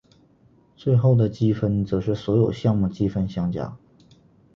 [0.75, 3.77] 最后的积分则是所有项目积分相加。